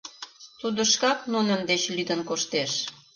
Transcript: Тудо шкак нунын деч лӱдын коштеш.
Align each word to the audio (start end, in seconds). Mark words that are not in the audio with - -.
Тудо 0.59 0.81
шкак 0.91 1.19
нунын 1.33 1.61
деч 1.69 1.81
лӱдын 1.95 2.21
коштеш. 2.29 2.71